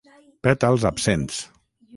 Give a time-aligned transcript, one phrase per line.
[0.47, 1.39] Pètals absents.